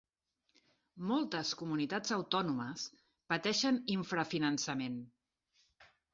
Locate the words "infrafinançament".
3.99-4.99